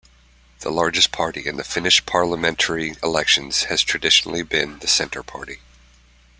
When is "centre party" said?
4.87-5.59